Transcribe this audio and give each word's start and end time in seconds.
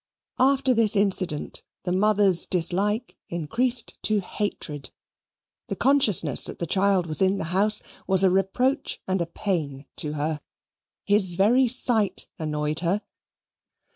After 0.39 0.73
this 0.73 0.95
incident, 0.95 1.61
the 1.83 1.91
mother's 1.91 2.47
dislike 2.47 3.17
increased 3.29 4.01
to 4.01 4.19
hatred; 4.19 4.89
the 5.67 5.75
consciousness 5.75 6.45
that 6.45 6.57
the 6.57 6.65
child 6.65 7.05
was 7.05 7.21
in 7.21 7.37
the 7.37 7.43
house 7.53 7.83
was 8.07 8.23
a 8.23 8.31
reproach 8.31 8.99
and 9.07 9.21
a 9.21 9.27
pain 9.27 9.85
to 9.97 10.13
her. 10.13 10.41
His 11.05 11.35
very 11.35 11.67
sight 11.67 12.25
annoyed 12.39 12.79
her. 12.79 13.03